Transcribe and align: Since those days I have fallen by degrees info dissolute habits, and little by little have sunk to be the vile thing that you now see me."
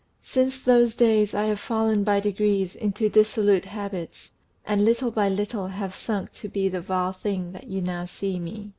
Since 0.23 0.57
those 0.61 0.95
days 0.95 1.35
I 1.35 1.43
have 1.45 1.59
fallen 1.59 2.03
by 2.03 2.19
degrees 2.21 2.75
info 2.75 3.07
dissolute 3.07 3.65
habits, 3.65 4.31
and 4.65 4.83
little 4.83 5.11
by 5.11 5.29
little 5.29 5.67
have 5.67 5.93
sunk 5.93 6.33
to 6.39 6.47
be 6.49 6.67
the 6.69 6.81
vile 6.81 7.13
thing 7.13 7.51
that 7.51 7.67
you 7.67 7.83
now 7.83 8.05
see 8.07 8.39
me." 8.39 8.69